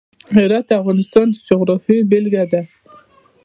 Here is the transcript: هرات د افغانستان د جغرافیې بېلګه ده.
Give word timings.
هرات 0.35 0.65
د 0.69 0.71
افغانستان 0.81 1.25
د 1.31 1.35
جغرافیې 1.47 2.07
بېلګه 2.09 2.43
ده. 2.51 2.61